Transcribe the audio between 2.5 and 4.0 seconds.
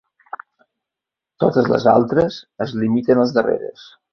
es limiten als darreres.